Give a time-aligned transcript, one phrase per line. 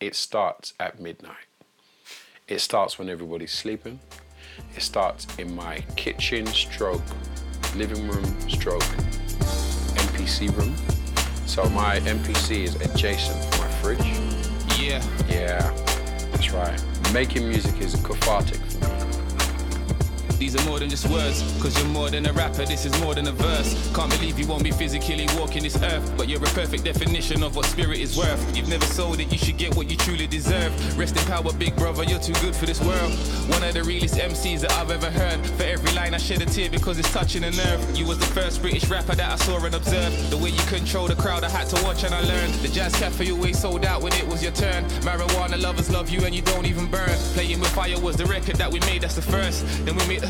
[0.00, 1.46] it starts at midnight.
[2.46, 3.98] It starts when everybody's sleeping.
[4.74, 7.02] It starts in my kitchen stroke,
[7.76, 10.74] living room stroke, MPC room.
[11.46, 14.00] So my MPC is adjacent to my fridge.
[14.78, 15.02] Yeah.
[15.28, 15.70] Yeah,
[16.30, 16.80] that's right.
[17.12, 19.07] Making music is cathartic for me.
[20.38, 23.12] These are more than just words, cause you're more than a rapper, this is more
[23.12, 23.74] than a verse.
[23.92, 27.56] Can't believe you won't be physically walking this earth, but you're a perfect definition of
[27.56, 28.56] what spirit is worth.
[28.56, 30.72] You've never sold it, you should get what you truly deserve.
[30.96, 33.12] Rest in power, big brother, you're too good for this world.
[33.50, 35.44] One of the realest MCs that I've ever heard.
[35.58, 37.98] For every line I shed a tear because it's touching a nerve.
[37.98, 40.30] You was the first British rapper that I saw and observed.
[40.30, 42.54] The way you control the crowd, I had to watch and I learned.
[42.54, 44.84] The jazz cafe always sold out when it was your turn.
[45.00, 47.18] Marijuana lovers love you and you don't even burn.
[47.34, 49.64] Playing with fire was the record that we made, that's the first.
[49.84, 50.27] Then we made.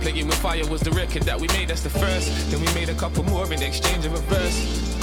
[0.00, 2.50] Playing with fire was the record that we made, that's the first.
[2.50, 4.94] Then we made a couple more in exchange of a verse.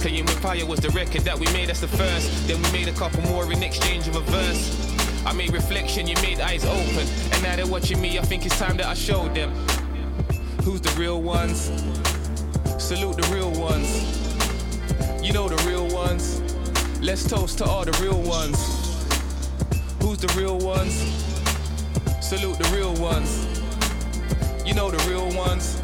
[0.00, 2.48] Playing with fire was the record that we made, that's the first.
[2.48, 5.24] Then we made a couple more in exchange of a verse.
[5.26, 7.06] I made reflection, you made eyes open.
[7.32, 9.50] And now they're watching me, I think it's time that I showed them.
[10.64, 11.70] Who's the real ones?
[12.80, 13.88] Salute the real ones.
[15.22, 16.40] You know the real ones.
[17.00, 18.56] Let's toast to all the real ones.
[20.00, 20.94] Who's the real ones?
[22.20, 23.46] Salute the real ones.
[24.66, 25.80] You know the real ones.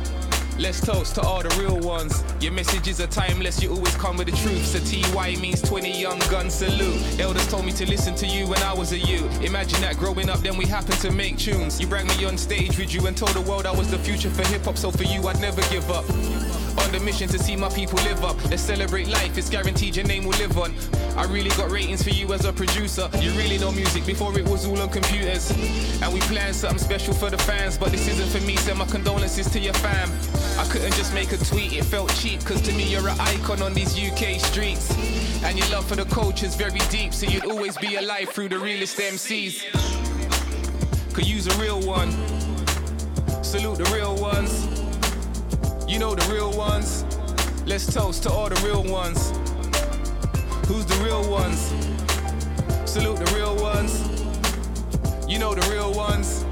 [0.59, 2.25] Let's toast to all the real ones.
[2.41, 4.65] Your messages are timeless, you always come with the truth.
[4.65, 7.21] So TY means 20 young gun salute.
[7.21, 9.43] Elders told me to listen to you when I was a youth.
[9.43, 11.79] Imagine that growing up, then we happened to make tunes.
[11.79, 14.31] You brought me on stage with you and told the world I was the future
[14.31, 14.79] for hip hop.
[14.79, 16.07] So for you, I'd never give up.
[16.79, 18.37] On the mission to see my people live up.
[18.51, 20.75] Let's celebrate life, it's guaranteed your name will live on.
[21.17, 23.09] I really got ratings for you as a producer.
[23.21, 25.51] You really know music before it was all on computers.
[26.03, 28.57] And we planned something special for the fans, but this isn't for me.
[28.57, 30.11] Send my condolences to your fam.
[30.59, 32.45] I couldn't just make a tweet, it felt cheap.
[32.45, 34.91] Cause to me, you're an icon on these UK streets.
[35.43, 38.59] And your love for the culture's very deep, so you'd always be alive through the
[38.59, 39.65] realest MCs.
[41.15, 42.11] Could use a real one.
[43.43, 44.76] Salute the real ones.
[45.89, 47.05] You know the real ones.
[47.65, 49.31] Let's toast to all the real ones.
[50.67, 51.73] Who's the real ones?
[52.91, 54.03] Salute the real ones.
[55.29, 56.45] You know the real ones.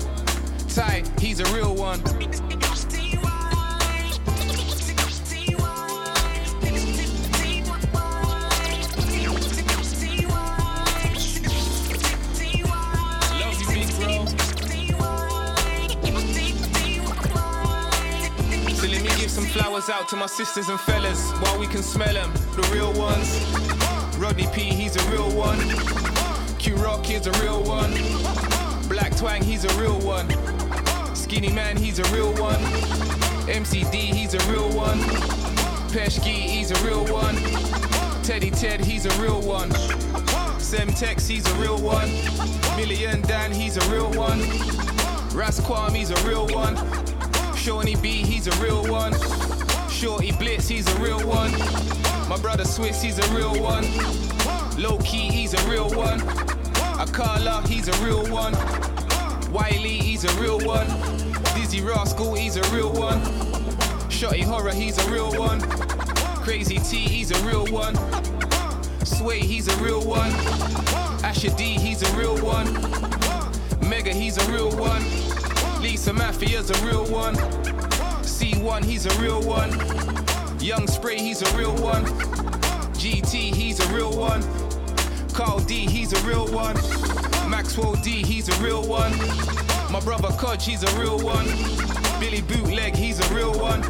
[0.72, 2.00] Ty, he's a real one.
[19.54, 22.32] Flowers out to my sisters and fellas while we can smell them.
[22.56, 23.40] The real ones.
[24.18, 25.60] Rodney P, he's a real one.
[26.58, 27.92] Q Rock, he's a real one.
[28.88, 30.26] Blak Twang, he's a real one.
[31.14, 32.58] Skinnyman, he's a real one.
[33.46, 34.98] MCD, he's a real one.
[35.94, 37.36] Peshki, he's a real one.
[38.24, 39.70] Teddy Ted, he's a real one.
[40.58, 42.10] Semtex, he's a real one.
[42.76, 44.40] Million Dan, he's a real one.
[45.30, 46.74] Rasquam, he's a real one.
[47.64, 49.14] Shawnee B, he's a real one.
[49.88, 51.50] Shortee Blitz, he's a real one.
[52.28, 53.84] My brother Swiss, he's a real one.
[54.76, 56.20] Lowkey, he's a real one.
[57.00, 58.52] Akala, he's a real one.
[59.50, 60.86] Wiley, he's a real one.
[61.56, 63.22] Dizzee Rascal, he's a real one.
[64.10, 65.62] Shotty Horroh, he's a real one.
[66.42, 67.94] Crazy T, he's a real one.
[69.06, 70.32] Sway, he's a real one.
[71.24, 72.74] Asher D, he's a real one.
[73.88, 75.23] Mega, he's a real one.
[75.84, 77.34] Lisa Maffia's a real one.
[78.24, 79.70] C1, he's a real one.
[80.58, 82.06] Young Spray, he's a real one.
[82.94, 84.42] GT, he's a real one.
[85.34, 86.74] Carl D, he's a real one.
[87.50, 89.12] Maxwell D, he's a real one.
[89.92, 91.44] My brother Kodge, he's a real one.
[92.18, 93.82] Billy Bootleg, he's a real one.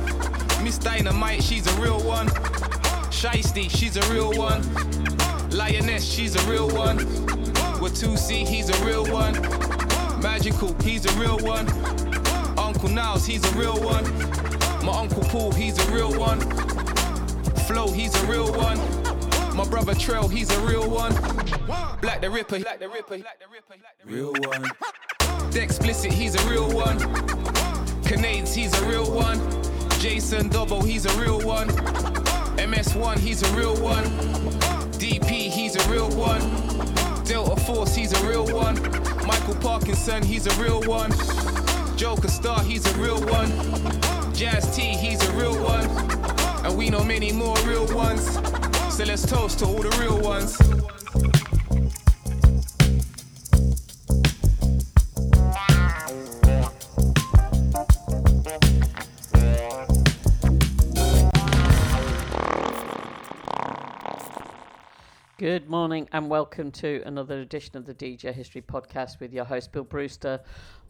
[0.65, 0.79] Ms.
[0.79, 2.27] Dynamite, she's a real one.
[3.11, 4.63] Shystie, she's a real one.
[5.51, 6.99] Lioness, she's a real one.
[7.79, 9.64] Watusi, he's a real one.
[10.25, 11.69] Magical, he's a real one.
[12.59, 14.05] Uncle Niles, he's a real one.
[14.83, 16.41] My Uncle Paul, he's a real one.
[17.67, 18.79] Flo, he's a real one.
[19.55, 21.13] My brother Trail, he's a real one.
[22.01, 23.75] Black the Ripper, Black the Ripper, Black the Ripper,
[24.07, 24.63] real one.
[25.51, 26.99] The Explicit, he's a real one.
[28.05, 29.39] Canades, he's a real one.
[30.01, 31.69] Jason Dobbo, he's a real one.
[32.57, 34.05] MS1, he's a real one.
[34.95, 36.41] DP, he's a real one.
[37.25, 38.75] Delta Force, he's a real one.
[39.27, 41.11] Michael Parkinson, he's a real one.
[41.97, 43.51] Jokerstarr, he's a real one.
[44.35, 45.89] Jazz T, he's a real one.
[46.67, 48.35] And we know many more real ones.
[48.95, 50.59] So let's toast to all the real ones.
[65.55, 69.71] Good morning and welcome to another edition of the DJ History Podcast with your host
[69.71, 70.41] Bill Brewster.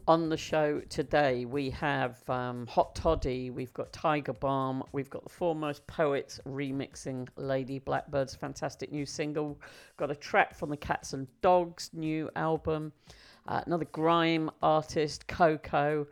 [0.07, 5.29] On the show today, we have um, Hot Toddy, we've got Tigerbalm, we've got the
[5.29, 9.61] Foremost Poets remixing Lady Blackbird's fantastic new single,
[9.97, 12.91] got a track from the Catz 'N Dogz new album,
[13.47, 16.07] uh, another grime artist, Coco.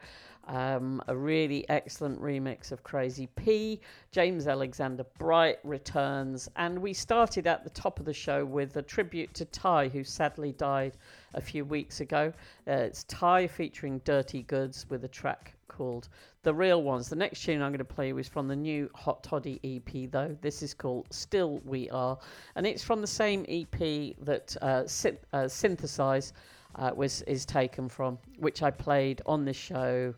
[0.47, 3.79] Um, a really excellent remix of Crazy P.
[4.11, 8.81] James Alexander Bright returns, and we started at the top of the show with a
[8.81, 10.97] tribute to Ty, who sadly died
[11.33, 12.33] a few weeks ago.
[12.67, 16.09] Uh, it's Ty featuring Durrty Goodz with a track called
[16.43, 17.09] The Real Ones.
[17.09, 20.37] The next tune I'm going to play is from the new Hot Toddy EP, though.
[20.41, 22.17] This is called Still We Are,
[22.55, 24.83] and it's from the same EP that uh,
[25.31, 26.33] uh, Synthesize
[26.75, 30.13] uh, was is taken from, which I played on this show.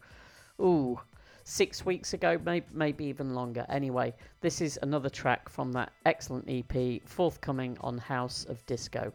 [0.60, 1.00] Ooh,
[1.44, 3.66] six weeks ago, maybe, maybe even longer.
[3.70, 9.12] Anyway, this is another track from that excellent EP, forthcoming on House of Disco.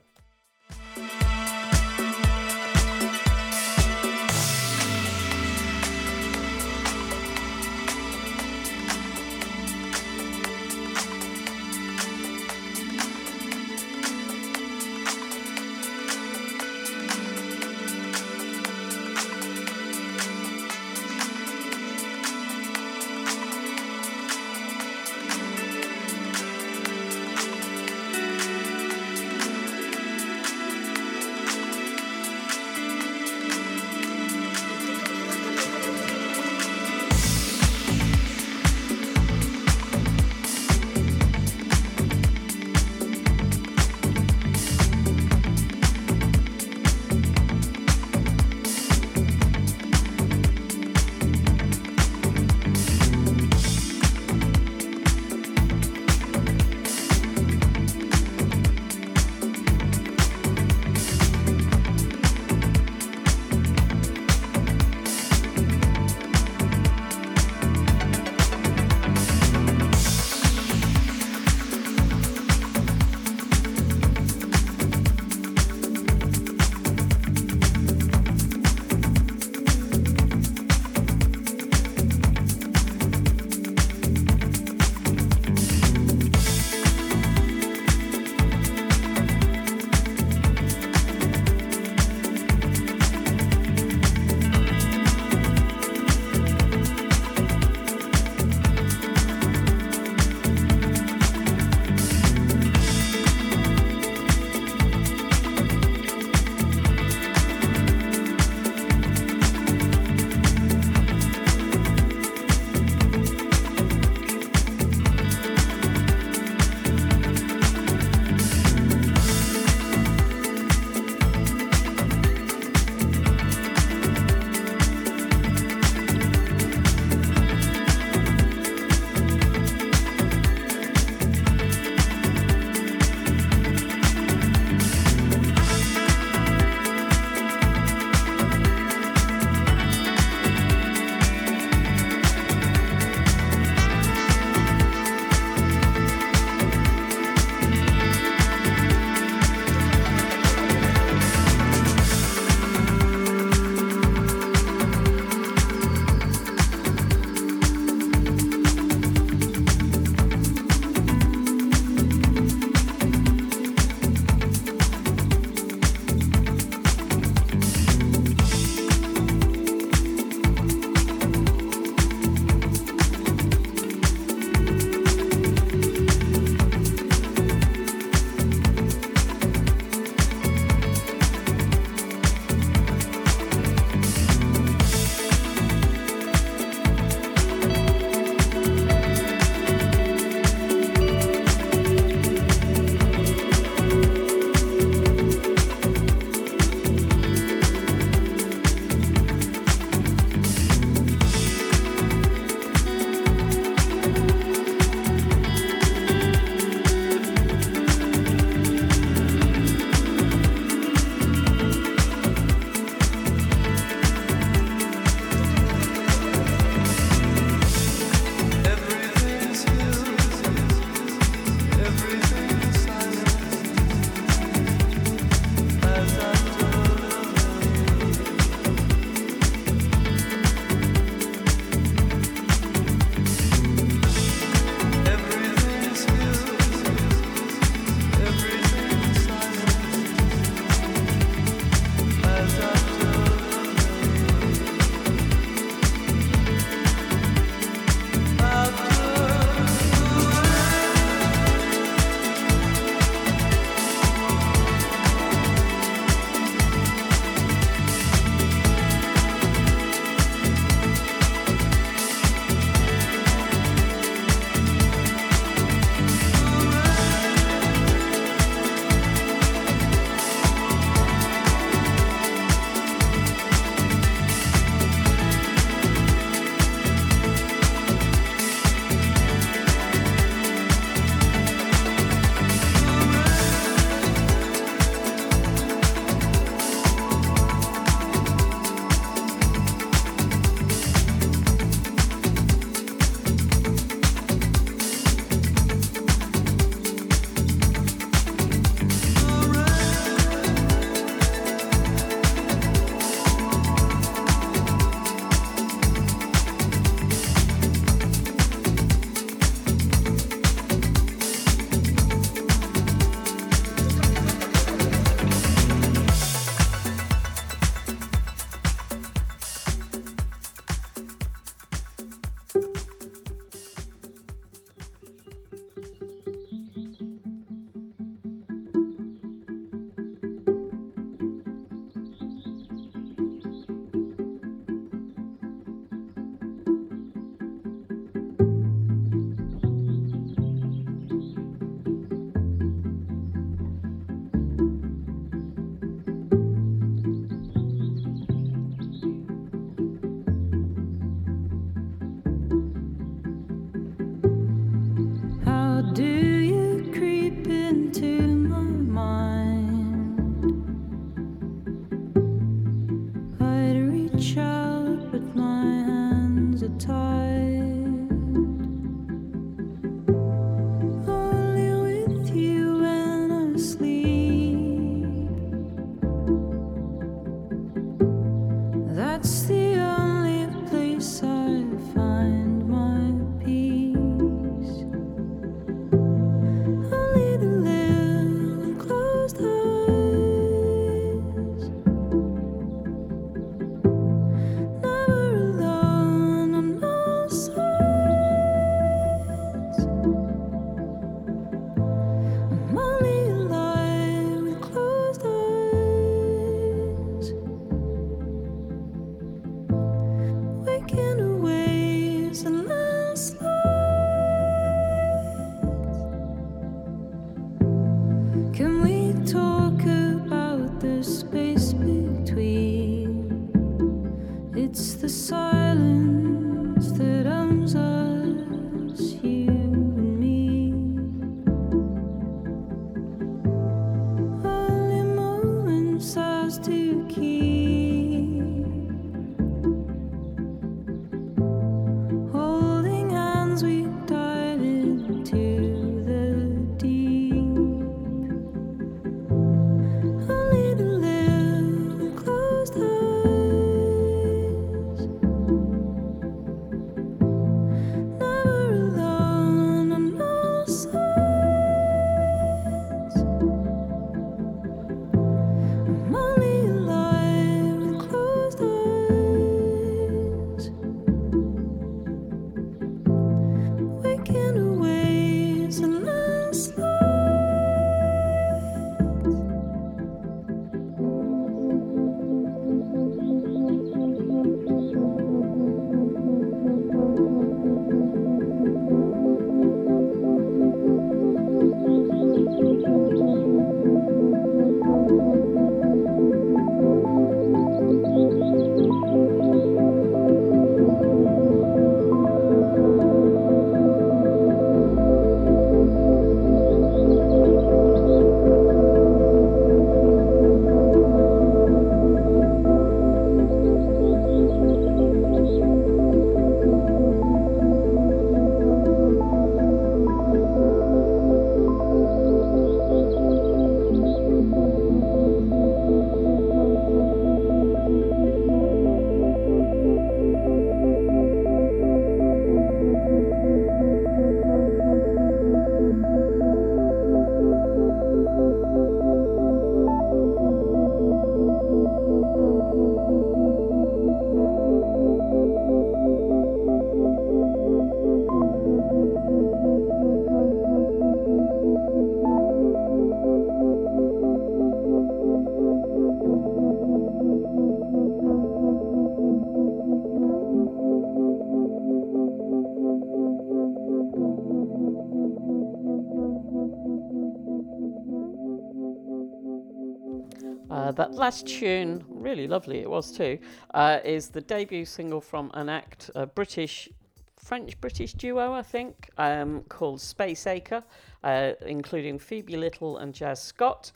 [571.10, 573.40] That last tune, really lovely it was too,
[573.74, 576.88] uh, is the debut single from an act, a British,
[577.36, 580.84] French British duo, I think, um, called Spaceacre,
[581.24, 583.90] uh, including Phoebe Little and Jazz Scott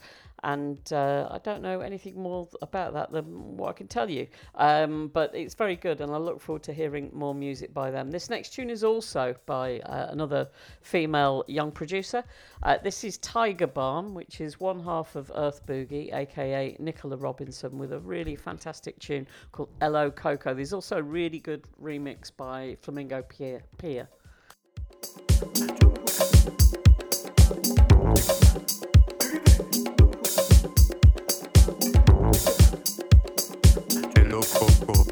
[0.44, 4.26] and uh, I don't know anything more about that than what I can tell you.
[4.54, 8.10] Um, but it's very good, and I look forward to hearing more music by them.
[8.10, 10.48] This next tune is also by uh, another
[10.82, 12.22] female young producer.
[12.62, 17.92] Uh, this is Tigerbalm, which is one half of Earth Boogie, aka Nicola Robinson, with
[17.92, 20.52] a really fantastic tune called Hello Koko.
[20.52, 23.62] There's also a really good remix by Flamingo Pier.
[23.78, 24.08] Pier.
[34.64, 35.03] coco.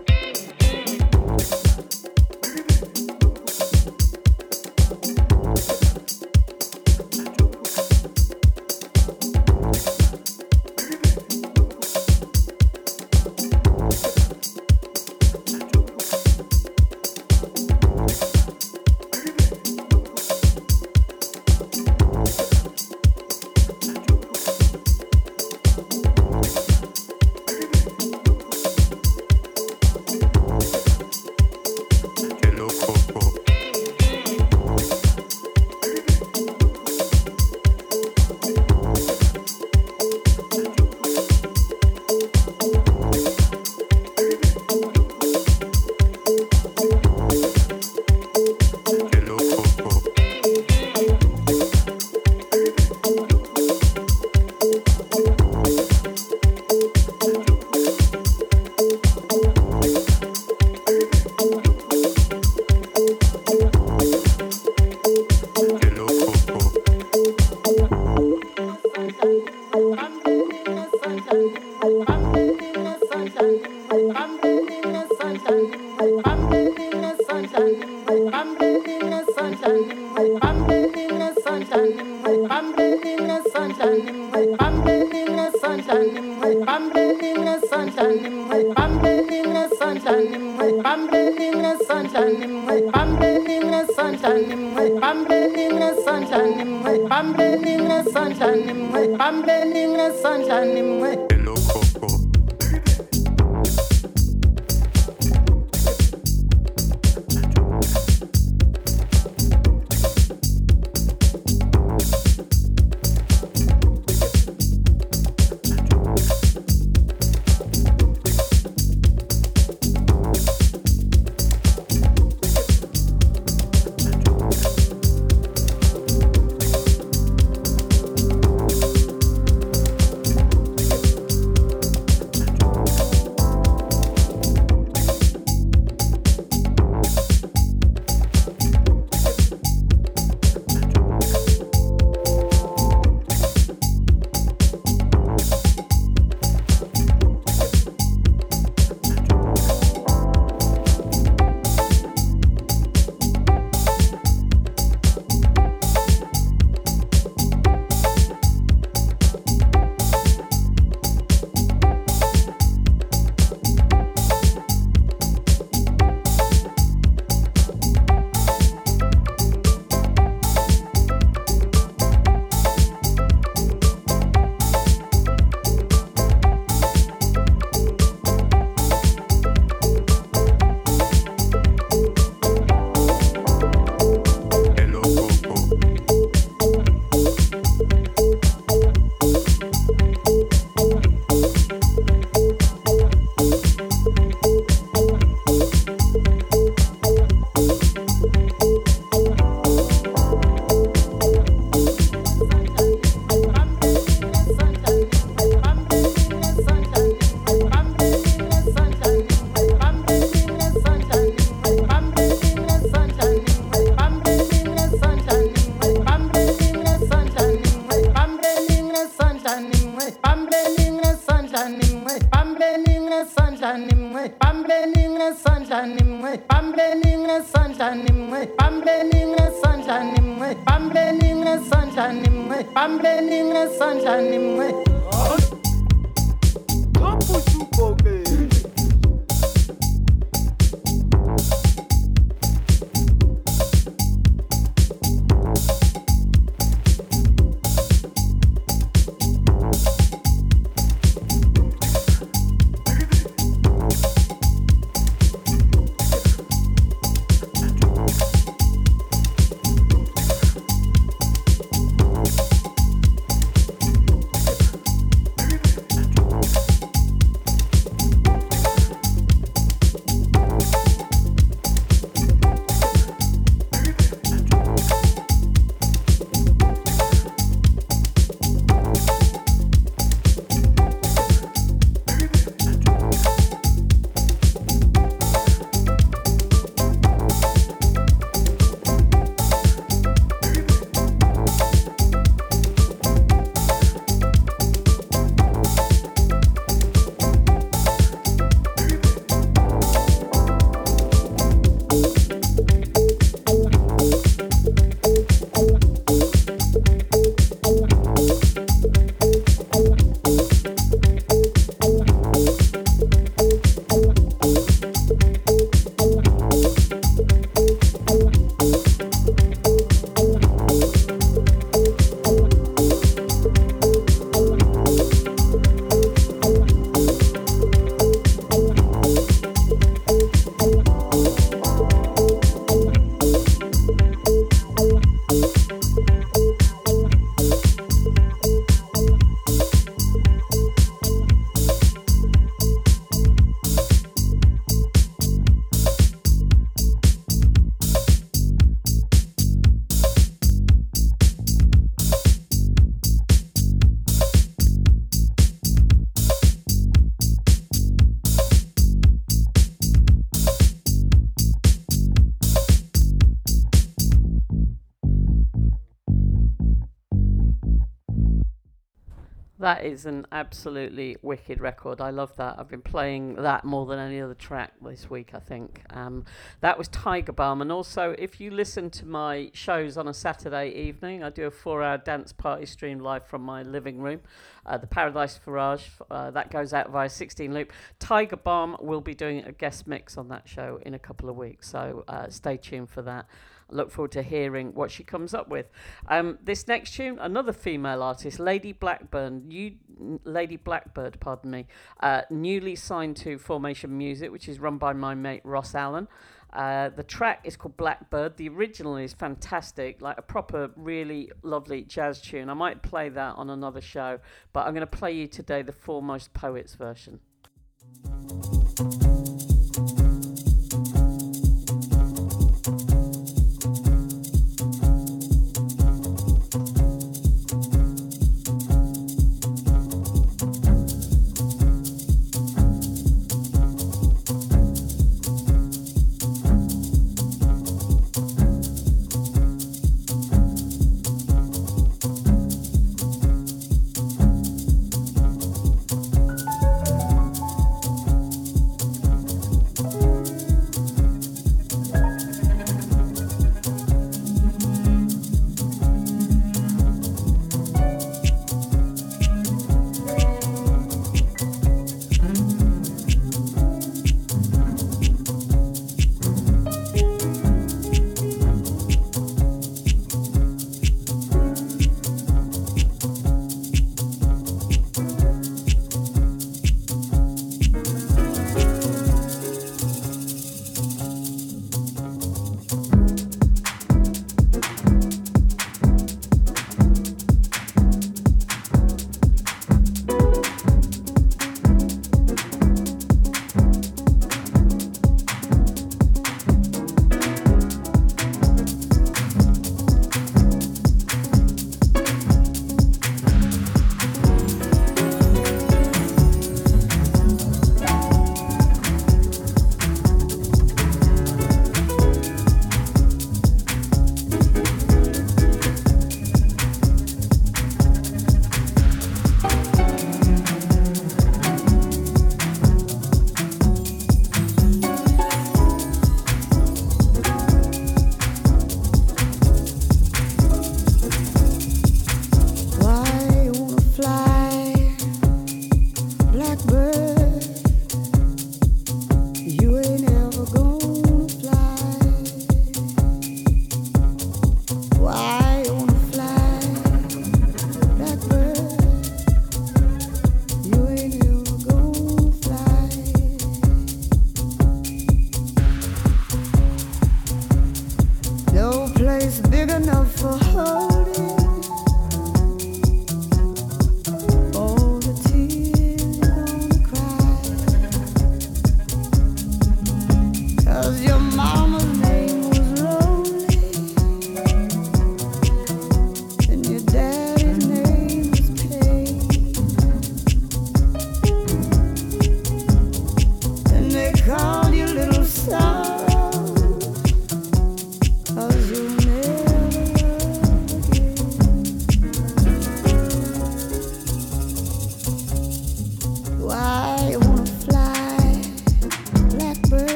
[369.62, 372.01] That is an absolutely wicked record.
[372.01, 372.59] I love that.
[372.59, 375.83] I've been playing that more than any other track this week, I think.
[375.90, 376.25] Um,
[376.62, 377.62] that was Tigerbalm.
[377.62, 381.51] And also, if you listen to my shows on a Saturday evening, I do a
[381.53, 384.22] four hour dance party stream live from my living room,
[384.66, 385.90] uh, the Paradise Farage.
[386.11, 387.72] Uh, that goes out via 16 Loop.
[388.01, 391.70] Tigerbalm will be doing a guest mix on that show in a couple of weeks.
[391.70, 393.27] So uh, stay tuned for that
[393.72, 395.66] look forward to hearing what she comes up with.
[396.08, 399.76] Um, this next tune, another female artist, Lady Blackburn, you,
[400.24, 401.66] Lady Blackbird, pardon me,
[402.00, 406.08] uh, newly signed to Formation Music, which is run by my mate Ross Allen.
[406.52, 408.37] Uh, the track is called Blackbird.
[408.37, 412.50] The original is fantastic, like a proper, really lovely jazz tune.
[412.50, 414.18] I might play that on another show,
[414.52, 417.20] but I'm going to play you today the Foremost Poets version.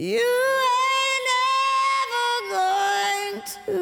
[0.00, 1.28] You ain't
[2.08, 3.79] ever going to.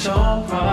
[0.00, 0.69] It's alright,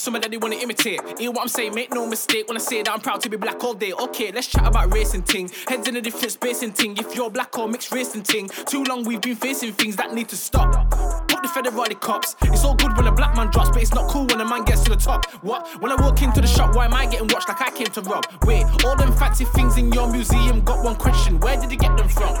[0.00, 1.00] something that they wanna imitate.
[1.18, 1.74] Hear what I'm saying?
[1.74, 3.92] Make no mistake when I say that I'm proud to be black all day.
[3.92, 5.50] Okay, let's chat about racing ting.
[5.68, 6.96] Heads in a different space and ting.
[6.96, 8.48] If you're black or mixed race and ting.
[8.48, 10.90] Too long we've been facing things that need to stop.
[11.28, 12.36] Put the federal cops.
[12.42, 14.64] It's all good when a black man drops, but it's not cool when a man
[14.64, 15.26] gets to the top.
[15.42, 15.66] What?
[15.80, 18.00] When I walk into the shop, why am I getting watched like I came to
[18.02, 18.24] rob?
[18.44, 21.38] Wait, all them fancy things in your museum got one question.
[21.40, 22.34] Where did you get them from?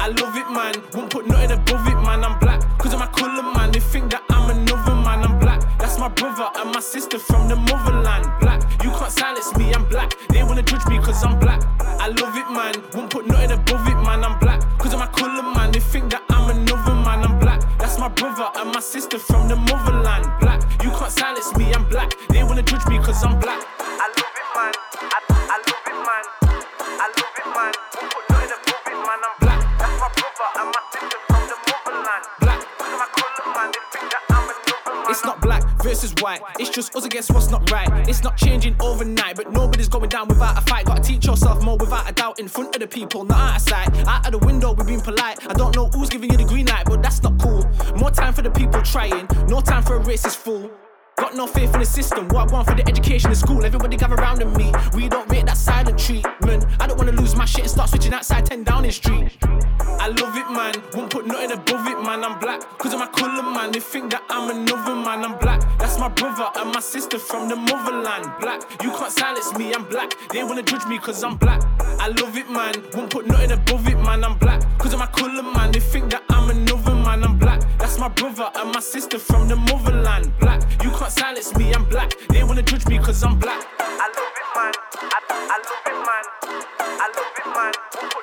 [0.00, 0.74] I love it, man.
[0.94, 2.24] Won't put nothing above it, man.
[2.24, 2.60] I'm black.
[2.78, 3.72] Cause of my colour, man.
[3.72, 4.27] They think that
[6.08, 8.24] my brother and my sister from the motherland.
[8.40, 8.62] Black.
[8.82, 10.16] You can't silence me, I'm black.
[10.28, 11.60] They wanna judge me cause I'm black.
[11.80, 12.74] I love it, man.
[12.94, 14.24] Won't put nothing above it, man.
[14.24, 14.60] I'm black.
[14.78, 15.70] Cause of my colour, man.
[15.72, 17.24] They think that I'm another man.
[17.24, 17.60] I'm black.
[17.78, 20.24] That's my brother and my sister from the motherland.
[20.40, 20.62] Black.
[20.82, 22.14] You can't silence me, I'm black.
[22.30, 23.67] They wanna judge me cause I'm black.
[36.78, 37.88] Just us against what's not right.
[38.08, 40.86] It's not changing overnight, but nobody's going down without a fight.
[40.86, 43.62] Gotta teach yourself more without a doubt in front of the people, not out of
[43.68, 44.06] sight.
[44.06, 45.44] Out of the window, we're being polite.
[45.48, 47.68] I don't know who's giving you the green light, but that's not cool.
[47.96, 50.70] More time for the people trying, no time for a racist fool.
[51.16, 52.28] Got no faith in the system.
[52.28, 53.64] What I want for the education in school.
[53.64, 54.72] Everybody gather round in me.
[54.94, 56.64] We don't rate that silent treatment.
[56.78, 59.36] I don't wanna lose my shit and start switching outside 10 Downing Street.
[60.00, 60.74] I love it, man.
[60.94, 62.24] Won't put nothing above it, man.
[62.24, 62.60] I'm black.
[62.78, 63.72] Cause of my colour, man.
[63.72, 65.24] They think that I'm another man.
[65.24, 65.60] I'm black.
[65.78, 68.32] That's my brother and my sister from the motherland.
[68.40, 68.62] Black.
[68.82, 70.14] You can't silence me, I'm black.
[70.30, 71.62] They wanna judge me cause I'm black.
[72.00, 72.74] I love it, man.
[72.94, 74.24] Won't put nothing above it, man.
[74.24, 74.62] I'm black.
[74.78, 75.72] Cause of my colour, man.
[75.72, 77.24] They think that I'm another man.
[77.24, 77.60] I'm black.
[77.78, 80.32] That's my brother and my sister from the motherland.
[80.38, 80.62] Black.
[80.82, 82.12] You can't silence me, I'm black.
[82.28, 83.66] They wanna judge me cause I'm black.
[83.80, 84.72] I love it, man.
[85.02, 86.24] I, I love it, man.
[86.80, 88.17] I love it, man.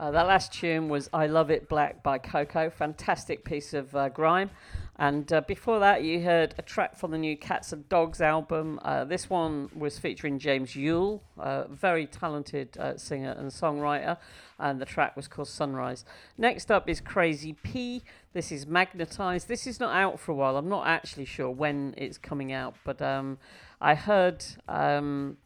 [0.00, 2.70] Uh, that last tune was I Love It Black by Coco.
[2.70, 4.48] Fantastic piece of uh, grime.
[4.96, 8.80] And uh, before that, you heard a track from the new Catz 'N Dogz album.
[8.82, 14.16] Uh, this one was featuring James Yuill, a very talented uh, singer and songwriter.
[14.58, 16.06] And the track was called Sunrise.
[16.38, 18.02] Next up is Crazy P.
[18.32, 19.48] This is Magnetized.
[19.48, 20.56] This is not out for a while.
[20.56, 23.36] I'm not actually sure when it's coming out, but um,
[23.82, 24.42] I heard.
[24.66, 25.36] Um,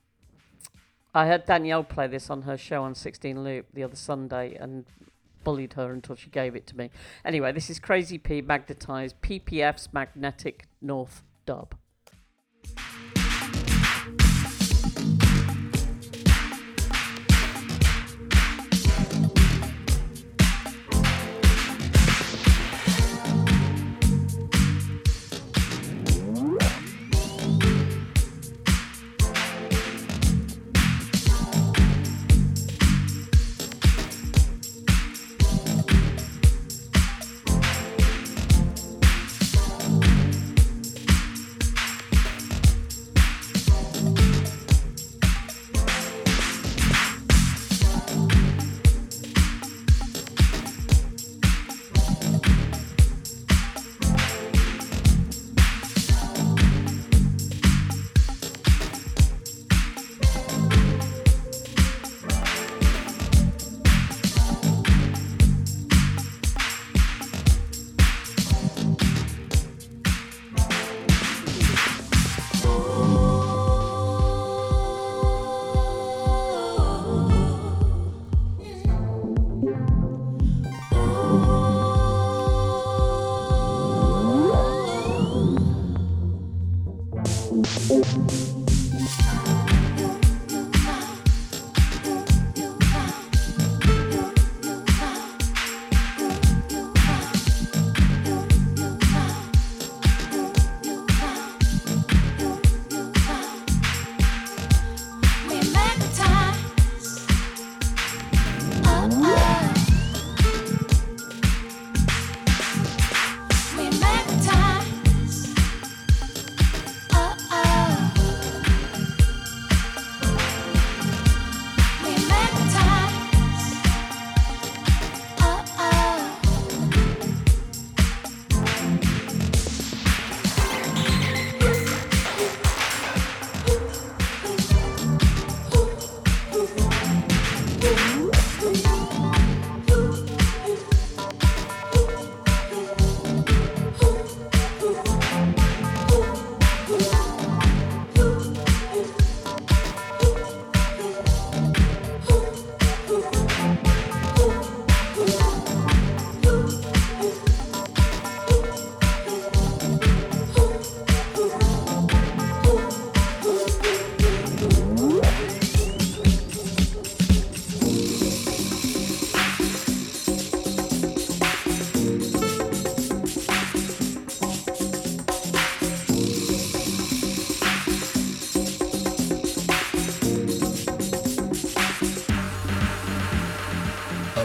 [1.14, 4.84] I heard Danielle play this on her show on 16 Loop the other Sunday and
[5.44, 6.90] bullied her until she gave it to me.
[7.24, 11.76] Anyway, this is Crazy P magnetized PPF's Magnetic North dub.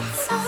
[0.02, 0.39] It's so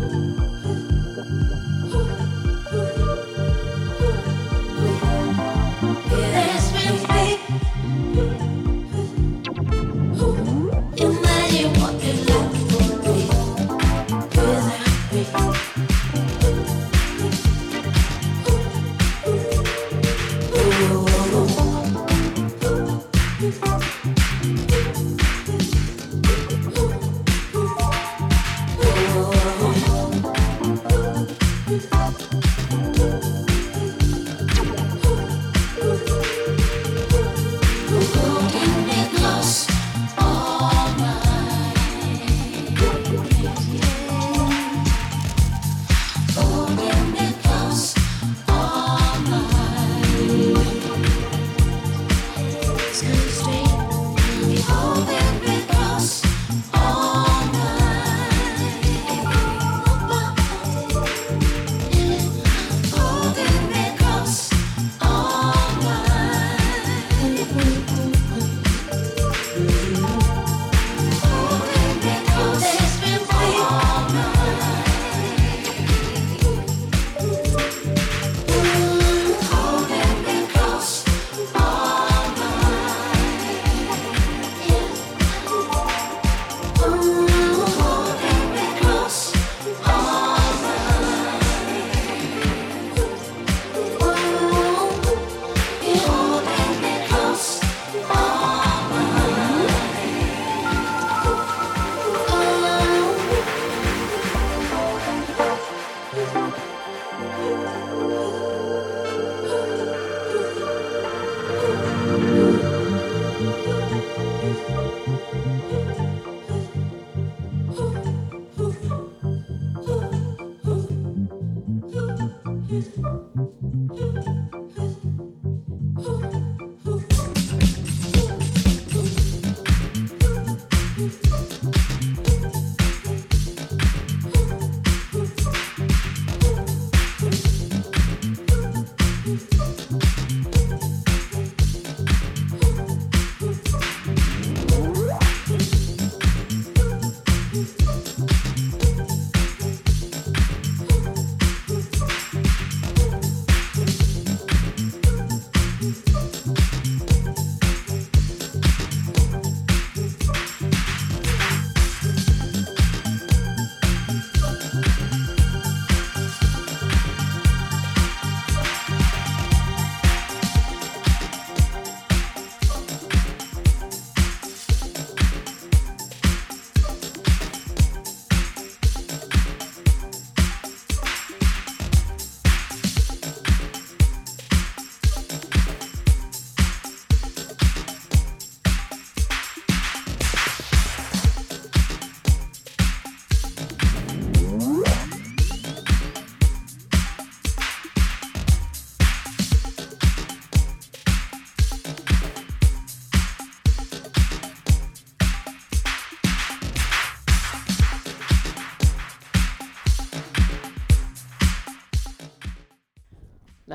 [0.00, 0.59] 嗯。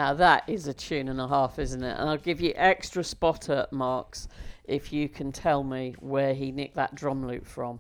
[0.06, 1.98] Now that is a tune and a half, isn't it?
[1.98, 4.28] And I'll give you extra spotter marks
[4.66, 7.80] if you can tell me where he nicked that drum loop from.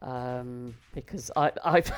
[0.00, 1.92] Um, because I, I've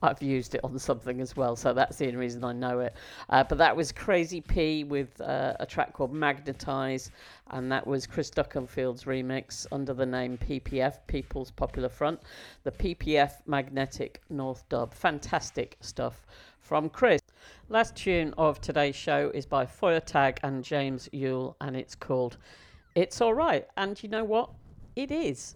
[0.00, 2.94] I've used it on something as well, so that's the only reason I know it.
[3.28, 7.10] Uh, but that was Crazy P with uh, a track called Magnetize,
[7.50, 12.20] and that was Chris Duckenfield's remix under the name PPF, People's Popular Front,
[12.62, 14.94] the PPF Magnetic North Dub.
[14.94, 16.24] Fantastic stuff
[16.66, 17.20] from Chris.
[17.68, 22.38] Last tune of today's show is by Feiertag and James Yuill, and it's called
[22.96, 23.68] It's Alright.
[23.76, 24.50] And you know what?
[24.96, 25.54] It is.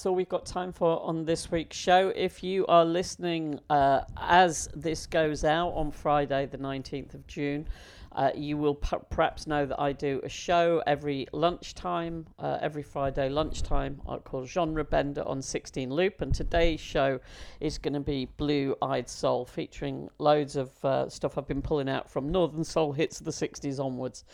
[0.00, 2.10] That's all we've got time for on this week's show.
[2.16, 7.68] If you are listening uh, as this goes out on Friday, the 19th of June,
[8.12, 12.82] uh, you will p- perhaps know that I do a show every lunchtime, uh, every
[12.82, 16.22] Friday lunchtime, I call Genre Bender on 16 Loop.
[16.22, 17.20] And today's show
[17.60, 21.90] is going to be Blue Eyed Soul, featuring loads of uh, stuff I've been pulling
[21.90, 24.24] out from Northern Soul hits of the 60s onwards.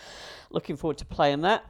[0.51, 1.64] Looking forward to playing that.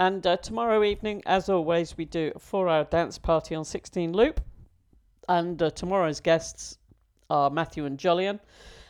[0.00, 4.12] And uh, tomorrow evening, as always, we do a four hour dance party on 16
[4.12, 4.40] Loop.
[5.28, 6.78] And uh, tomorrow's guests
[7.30, 8.40] are Matthew and Jolyon,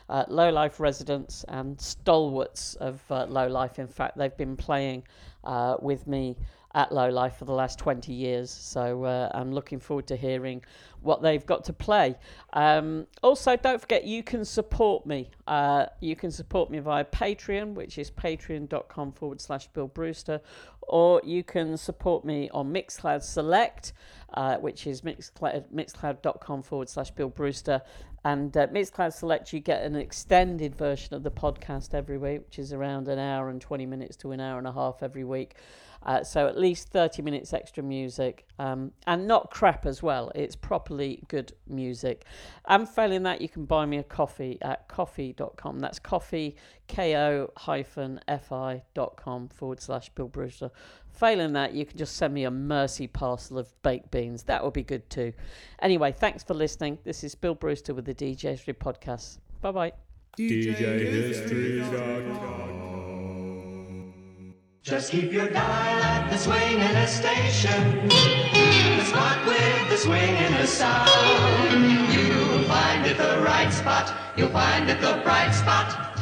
[0.09, 3.78] uh, Low Life residents and stalwarts of uh, Low Life.
[3.78, 5.05] In fact, they've been playing
[5.44, 6.36] uh, with me
[6.74, 8.50] at Low Life for the last 20 years.
[8.50, 10.62] So uh, I'm looking forward to hearing
[11.02, 12.16] what they've got to play.
[12.52, 15.30] Um, also, don't forget you can support me.
[15.46, 20.40] Uh, you can support me via Patreon, which is patreon.com forward slash Bill Brewster,
[20.82, 23.92] or you can support me on Mixcloud Select,
[24.34, 27.82] uh, which is mixcloud, mixcloud.com forward slash Bill Brewster.
[28.24, 32.58] And uh, Mixcloud Select, you get an extended version of the podcast every week, which
[32.58, 35.56] is around an hour and 20 minutes to an hour and a half every week.
[36.05, 40.32] Uh, so at least 30 minutes extra music um, and not crap as well.
[40.34, 42.24] It's properly good music.
[42.66, 45.78] And failing that, you can buy me a coffee at ko-fi.com.
[45.78, 46.57] That's coffee,
[46.88, 50.70] ko hyphen fi.com forward slash Bill Brewster.
[51.11, 54.44] Failing that, you can just send me a mercy parcel of baked beans.
[54.44, 55.32] That would be good too.
[55.80, 56.98] Anyway, thanks for listening.
[57.05, 59.38] This is Bill Brewster with the DJ History Podcast.
[59.61, 59.92] Bye bye.
[64.83, 68.09] Just keep your dial at the swinging station.
[68.09, 71.09] The spot with the swinging sound.
[72.12, 74.12] You'll find it the right spot.
[74.37, 76.12] You'll find it the bright spot.